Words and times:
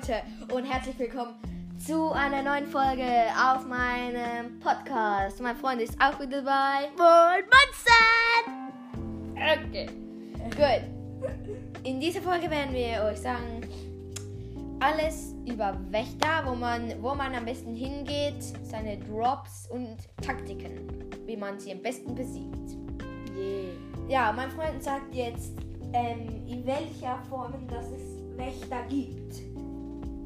Leute 0.00 0.22
und 0.54 0.64
herzlich 0.64 0.98
willkommen 0.98 1.34
zu 1.76 2.10
einer 2.12 2.42
neuen 2.42 2.66
Folge 2.66 3.04
auf 3.36 3.66
meinem 3.66 4.58
Podcast. 4.58 5.42
Mein 5.42 5.54
Freund 5.56 5.82
ist 5.82 5.94
auch 6.00 6.18
wieder 6.18 6.40
dabei. 6.40 6.88
Moin 6.96 7.44
Monster! 7.50 8.56
Okay, 9.34 9.90
gut. 10.56 11.84
In 11.84 12.00
dieser 12.00 12.22
Folge 12.22 12.50
werden 12.50 12.72
wir 12.72 13.02
euch 13.10 13.18
sagen 13.18 13.60
alles 14.80 15.34
über 15.44 15.78
Wächter, 15.90 16.44
wo 16.46 16.54
man, 16.54 16.94
wo 17.02 17.14
man 17.14 17.34
am 17.34 17.44
besten 17.44 17.74
hingeht, 17.74 18.42
seine 18.62 18.96
Drops 18.96 19.68
und 19.70 19.98
Taktiken, 20.22 21.10
wie 21.26 21.36
man 21.36 21.60
sie 21.60 21.72
am 21.72 21.82
besten 21.82 22.14
besiegt. 22.14 22.70
Yeah. 23.36 23.74
Ja, 24.08 24.32
mein 24.32 24.50
Freund 24.50 24.82
sagt 24.82 25.14
jetzt, 25.14 25.52
ähm, 25.92 26.46
in 26.46 26.64
welcher 26.64 27.18
Form 27.28 27.68
dass 27.68 27.86
es 27.90 28.20
Wächter 28.38 28.82
gibt. 28.88 29.49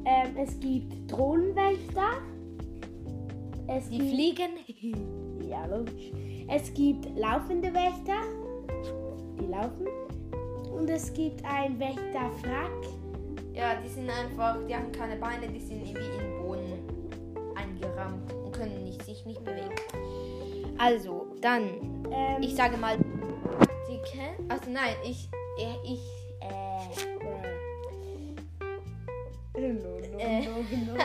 Ähm, 0.05 0.37
es 0.37 0.59
gibt 0.59 1.11
Drohnenwächter. 1.11 2.21
Es 3.67 3.89
Die 3.89 3.97
gibt, 3.97 4.11
fliegen. 4.11 5.39
Ja, 5.49 5.65
logisch. 5.65 6.11
Es 6.47 6.73
gibt 6.73 7.17
laufende 7.17 7.73
Wächter. 7.73 8.21
Die 9.39 9.47
laufen. 9.47 9.87
Und 10.71 10.89
es 10.89 11.11
gibt 11.13 11.43
ein 11.45 11.79
Wächterfrack. 11.79 12.71
Ja, 13.53 13.75
die 13.81 13.89
sind 13.89 14.09
einfach, 14.09 14.57
die 14.67 14.75
haben 14.75 14.91
keine 14.91 15.15
Beine, 15.15 15.47
die 15.47 15.59
sind 15.59 15.83
wie 15.85 15.89
in 15.89 16.19
den 16.19 16.41
Boden 16.43 16.73
eingerammt 17.55 18.31
und 18.33 18.51
können 18.51 18.83
nicht, 18.83 19.01
sich 19.03 19.25
nicht 19.25 19.43
bewegen. 19.43 19.73
Also, 20.77 21.27
dann, 21.41 21.63
Ähm, 22.11 22.41
ich 22.41 22.53
sage 22.55 22.77
mal 22.77 22.97
Taktiken. 23.85 24.49
Also 24.49 24.69
nein, 24.69 24.95
ich, 25.03 25.29
ich, 25.83 26.01
No, 29.73 29.99
no, 30.11 30.19
Äh. 30.19 30.41
no, 30.41 30.95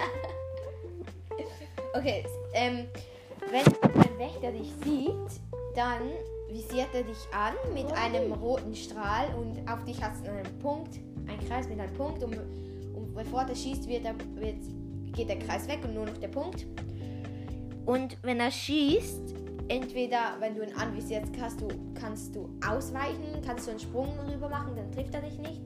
okay, 1.95 2.25
ähm, 2.55 2.87
wenn 3.51 3.67
ein 3.67 4.19
Wächter 4.19 4.53
dich 4.53 4.71
sieht, 4.85 5.41
dann 5.75 6.03
visiert 6.51 6.89
er 6.93 7.03
dich 7.05 7.17
an 7.33 7.55
mit 7.75 7.91
einem 7.93 8.33
roten 8.33 8.75
Strahl 8.75 9.27
und 9.35 9.69
auf 9.71 9.85
dich 9.85 10.03
hast 10.03 10.27
du 10.27 10.31
einen 10.31 10.59
Punkt, 10.59 10.99
einen 11.29 11.49
Kreis 11.49 11.69
mit 11.69 11.81
einem 11.81 11.93
Punkt 11.95 12.23
und, 12.23 12.37
und 12.95 13.15
bevor 13.15 13.45
der 13.45 13.55
schießt, 13.55 13.89
wird 13.89 14.05
er, 14.05 14.15
wird, 14.35 14.57
geht 15.13 15.29
der 15.29 15.39
Kreis 15.39 15.67
weg 15.69 15.79
und 15.85 15.95
nur 15.95 16.07
noch 16.07 16.17
der 16.19 16.29
Punkt. 16.29 16.67
Und 17.87 18.17
wenn 18.23 18.41
er 18.41 18.51
schießt, 18.51 19.35
entweder 19.69 20.37
wenn 20.41 20.55
du 20.55 20.63
ihn 20.63 20.75
anvisierst, 20.75 21.33
kannst 21.33 21.61
du, 21.61 21.69
kannst 21.95 22.35
du 22.35 22.51
ausweichen, 22.69 23.41
kannst 23.47 23.67
du 23.67 23.71
einen 23.71 23.81
Sprung 23.81 24.19
rüber 24.29 24.49
machen, 24.49 24.75
dann 24.77 24.91
trifft 24.93 25.15
er 25.15 25.23
dich 25.23 25.39
nicht. 25.39 25.61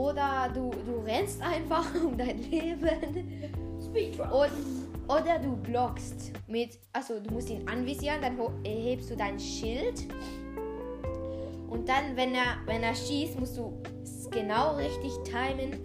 Oder 0.00 0.50
du, 0.54 0.70
du 0.86 1.00
rennst 1.04 1.42
einfach 1.42 1.94
um 2.02 2.16
dein 2.16 2.38
Leben. 2.50 2.88
Und, 4.32 5.14
oder 5.14 5.38
du 5.38 5.56
blockst 5.56 6.32
mit, 6.46 6.78
also 6.94 7.20
du 7.20 7.34
musst 7.34 7.50
ihn 7.50 7.68
anvisieren, 7.68 8.22
dann 8.22 8.38
hebst 8.64 9.10
du 9.10 9.16
dein 9.16 9.38
Schild. 9.38 10.06
Und 11.68 11.86
dann, 11.86 12.16
wenn 12.16 12.34
er, 12.34 12.56
wenn 12.64 12.82
er 12.82 12.94
schießt, 12.94 13.38
musst 13.38 13.58
du 13.58 13.74
es 14.02 14.30
genau 14.30 14.76
richtig 14.76 15.12
timen. 15.22 15.78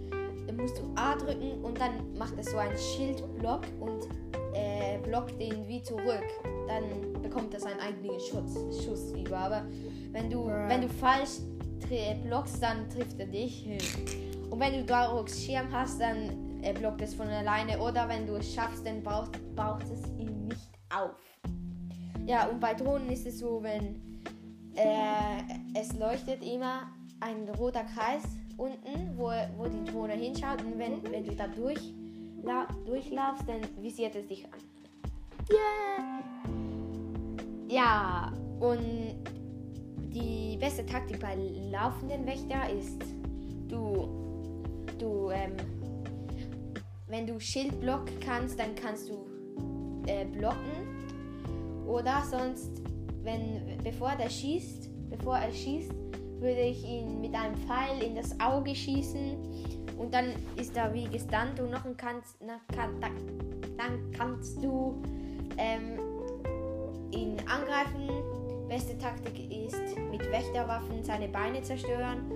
Dann 0.46 0.56
musst 0.56 0.78
du 0.78 0.82
A 0.94 1.14
drücken 1.16 1.62
und 1.62 1.78
dann 1.78 2.16
macht 2.16 2.38
er 2.38 2.44
so 2.44 2.56
einen 2.56 2.78
Schildblock 2.78 3.64
und 3.80 4.08
äh, 4.54 4.98
blockt 5.02 5.38
den 5.38 5.68
wie 5.68 5.82
zurück. 5.82 6.24
Dann 6.68 7.22
bekommt 7.22 7.52
er 7.52 7.60
seinen 7.60 7.80
eigenen 7.80 8.18
Schutz, 8.20 8.54
Schuss 8.82 9.12
über. 9.12 9.36
Aber 9.36 9.66
wenn 10.12 10.30
du, 10.30 10.46
wenn 10.46 10.80
du 10.80 10.88
falsch 10.88 11.40
blockst, 12.24 12.62
dann 12.62 12.88
trifft 12.90 13.18
er 13.18 13.26
dich. 13.26 13.66
Und 14.50 14.60
wenn 14.60 14.72
du 14.72 14.84
Daroks 14.84 15.42
Schirm 15.42 15.72
hast, 15.72 16.00
dann 16.00 16.62
äh, 16.62 16.72
blockt 16.72 17.00
es 17.02 17.14
von 17.14 17.28
alleine. 17.28 17.78
Oder 17.80 18.08
wenn 18.08 18.26
du 18.26 18.36
es 18.36 18.54
schaffst, 18.54 18.86
dann 18.86 19.02
braucht, 19.02 19.38
braucht 19.54 19.84
es 19.84 20.06
ihn 20.18 20.46
nicht 20.48 20.68
auf. 20.94 21.16
Ja, 22.26 22.46
und 22.46 22.60
bei 22.60 22.74
Drohnen 22.74 23.10
ist 23.10 23.26
es 23.26 23.38
so, 23.38 23.62
wenn 23.62 24.22
äh, 24.74 25.78
es 25.78 25.92
leuchtet 25.98 26.44
immer 26.44 26.90
ein 27.20 27.48
roter 27.58 27.84
Kreis 27.84 28.22
unten, 28.56 29.16
wo, 29.16 29.30
wo 29.56 29.66
die 29.68 29.90
Drohne 29.90 30.14
hinschaut. 30.14 30.62
Und 30.62 30.78
wenn, 30.78 31.02
wenn 31.10 31.24
du 31.24 31.34
da 31.34 31.48
durch, 31.48 31.92
la, 32.42 32.66
durchlaufst, 32.84 33.48
dann 33.48 33.60
visiert 33.82 34.14
es 34.16 34.26
dich 34.26 34.44
an. 34.44 34.60
Yeah. 35.50 36.26
Ja, 37.68 38.32
und 38.60 39.16
die 40.16 40.56
beste 40.56 40.84
Taktik 40.86 41.20
bei 41.20 41.36
laufenden 41.70 42.26
Wächter 42.26 42.70
ist, 42.70 43.02
du, 43.68 44.08
du, 44.98 45.30
ähm, 45.30 45.52
wenn 47.08 47.26
du 47.26 47.38
Schildblock 47.38 48.04
kannst, 48.20 48.58
dann 48.58 48.74
kannst 48.74 49.10
du 49.10 49.26
äh, 50.06 50.24
blocken. 50.24 50.86
Oder 51.86 52.22
sonst, 52.28 52.70
wenn, 53.22 53.78
bevor 53.84 54.16
der 54.16 54.30
schießt, 54.30 54.90
bevor 55.10 55.36
er 55.36 55.52
schießt, 55.52 55.92
würde 56.40 56.62
ich 56.62 56.84
ihn 56.84 57.20
mit 57.20 57.34
einem 57.34 57.56
Pfeil 57.56 58.02
in 58.02 58.14
das 58.14 58.38
Auge 58.40 58.74
schießen. 58.74 59.36
Und 59.98 60.12
dann 60.12 60.32
ist 60.56 60.76
er 60.76 60.92
wie 60.92 61.04
gestunt 61.04 61.60
und 61.60 61.70
noch 61.70 61.84
ein 61.84 61.96
kannst, 61.96 62.36
na, 62.40 62.60
kann, 62.74 63.00
da, 63.00 63.08
dann 63.76 64.10
kannst 64.12 64.62
du 64.62 65.02
ähm, 65.58 65.98
ihn 67.12 67.36
angreifen. 67.46 68.15
Beste 68.76 68.98
Taktik 68.98 69.50
ist 69.50 69.96
mit 70.10 70.20
Wächterwaffen 70.30 71.02
seine 71.02 71.28
Beine 71.28 71.62
zerstören. 71.62 72.30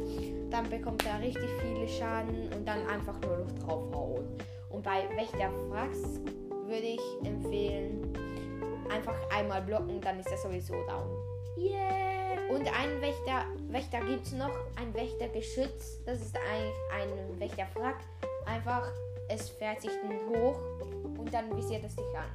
Dann 0.48 0.70
bekommt 0.70 1.04
er 1.04 1.20
richtig 1.20 1.50
viele 1.60 1.86
Schaden 1.86 2.50
und 2.54 2.66
dann 2.66 2.86
einfach 2.86 3.20
nur 3.20 3.36
noch 3.40 3.58
draufhauen. 3.58 4.24
Und 4.70 4.82
bei 4.82 5.06
Wächterfracks 5.16 6.18
würde 6.64 6.96
ich 6.96 7.26
empfehlen, 7.26 8.10
einfach 8.90 9.16
einmal 9.36 9.60
blocken, 9.60 10.00
dann 10.00 10.18
ist 10.18 10.30
er 10.30 10.38
sowieso 10.38 10.72
down. 10.86 11.10
Yeah. 11.58 12.40
Und 12.48 12.66
einen 12.74 13.02
Wächter, 13.02 13.44
Wächter 13.68 14.00
gibt 14.00 14.24
es 14.24 14.32
noch, 14.32 14.56
ein 14.76 14.94
Wächtergeschütz. 14.94 16.02
Das 16.06 16.22
ist 16.22 16.34
eigentlich 16.50 16.74
ein 17.02 17.38
Wächterfrack. 17.38 17.98
Einfach, 18.46 18.90
es 19.28 19.50
fährt 19.50 19.82
sich 19.82 19.92
hoch 20.30 20.58
und 21.18 21.34
dann 21.34 21.54
visiert 21.54 21.84
es 21.84 21.94
dich 21.94 22.16
an. 22.16 22.30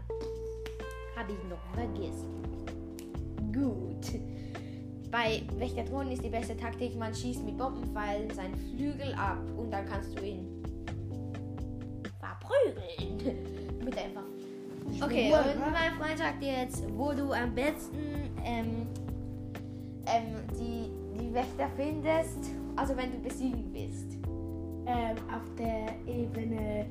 Habe 1.15 1.31
ich 1.31 1.43
noch 1.49 1.73
vergessen. 1.73 2.45
Gut. 3.55 4.19
Bei 5.09 5.41
Wächterdrohnen 5.57 6.11
ist 6.11 6.23
die 6.23 6.29
beste 6.29 6.57
Taktik, 6.57 6.97
man 6.97 7.15
schießt 7.15 7.45
mit 7.45 7.57
Bombenpfeilen 7.57 8.29
seinen 8.31 8.55
Flügel 8.55 9.13
ab 9.13 9.39
und 9.55 9.71
dann 9.71 9.85
kannst 9.85 10.17
du 10.17 10.25
ihn 10.25 10.61
verprügeln. 12.19 13.79
mit 13.85 13.97
einfach. 13.97 14.23
Okay, 15.01 15.31
und 15.31 15.71
mein 15.71 15.93
Freund 15.93 16.17
sagt 16.17 16.41
dir 16.43 16.51
jetzt, 16.51 16.83
wo 16.97 17.13
du 17.13 17.31
am 17.31 17.55
besten 17.55 17.97
ähm, 18.43 18.87
ähm, 20.05 20.35
die, 20.59 20.91
die 21.17 21.33
Wächter 21.33 21.69
findest, 21.77 22.51
also 22.75 22.95
wenn 22.97 23.11
du 23.11 23.19
besiegen 23.19 23.73
willst. 23.73 24.17
Ähm, 24.87 25.15
auf 25.33 25.43
der 25.57 25.95
Ebene 26.05 26.85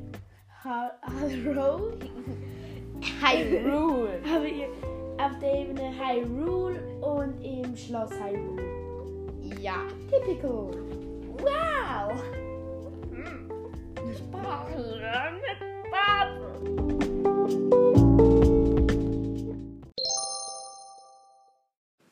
Hyrule. 0.63 1.99
Hyrule. 4.25 4.94
Auf 5.19 5.39
der 5.41 5.55
Ebene 5.55 5.93
Hyrule 5.97 6.81
und 7.01 7.41
im 7.43 7.77
Schloss 7.77 8.11
Hyrule. 8.13 8.63
ja. 9.61 9.87
Typical. 10.11 10.75
Wow. 11.39 12.23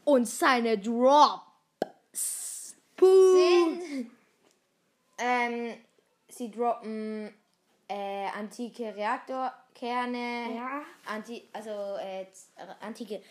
Und 0.04 0.28
seine 0.28 0.78
Drops 0.78 2.76
sind, 3.00 4.10
ähm, 5.18 5.74
sie 6.28 6.50
droppen 6.50 7.34
äh, 7.88 8.26
antike 8.38 8.94
Reaktorkerne, 9.82 10.54
Ja. 10.56 10.82
anti, 11.06 11.48
also 11.52 11.96
äh, 11.98 12.26
antike 12.80 13.22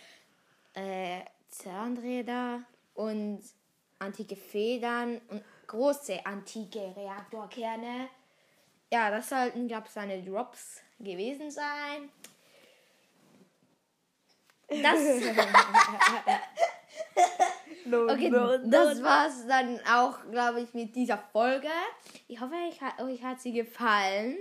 äh, 0.74 1.22
Zahnräder 1.50 2.62
und 2.96 3.42
antike 4.00 4.36
Federn 4.36 5.22
und 5.30 5.44
große 5.68 6.26
antike 6.26 6.94
Reaktorkerne. 6.96 8.10
Ja, 8.92 9.10
das 9.12 9.30
sollten, 9.30 9.68
glaube 9.68 9.86
ich, 9.88 9.94
seine 9.94 10.22
Drops 10.22 10.82
gewesen 11.00 11.50
sein. 11.52 12.10
Das, 14.70 15.00
okay, 18.10 18.32
das 18.66 19.04
war's 19.04 19.46
dann 19.48 19.80
auch, 19.86 20.20
glaube 20.32 20.62
ich, 20.62 20.74
mit 20.74 20.96
dieser 20.96 21.18
Folge. 21.18 21.68
Ich 22.28 22.40
hoffe, 22.40 22.56
ich, 22.70 22.82
ha- 22.82 23.04
euch 23.04 23.22
hat 23.24 23.42
sie 23.42 23.52
gefallen. 23.52 24.38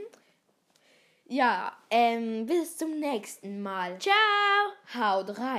Ja, 1.33 1.71
ähm, 1.91 2.45
bis 2.45 2.77
zum 2.77 2.99
nächsten 2.99 3.63
Mal. 3.63 4.01
Ciao. 4.01 4.15
Haut 4.93 5.39
rein. 5.39 5.59